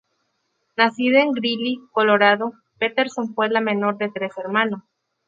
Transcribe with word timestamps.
Nacida 0.77 1.21
en 1.21 1.31
Greeley, 1.31 1.77
Colorado, 1.91 2.53
Peterson 2.79 3.35
fue 3.35 3.49
la 3.51 3.61
menor 3.61 3.99
de 3.99 4.09
tres 4.09 4.35
hermanos. 4.35 4.81